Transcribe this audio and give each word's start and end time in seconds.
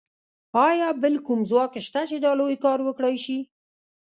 ایا 0.67 0.89
بل 1.01 1.15
کوم 1.25 1.39
ځواک 1.49 1.73
شته 1.87 2.01
چې 2.09 2.17
دا 2.25 2.31
لوی 2.39 2.57
کار 2.65 2.79
وکړای 2.83 3.15
شي 3.23 3.37